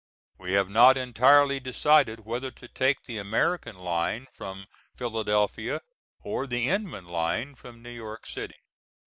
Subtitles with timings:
[0.39, 5.79] We have not entirely decided whether to take the American line from Philadelphia
[6.23, 8.57] or the Inman line from New York City.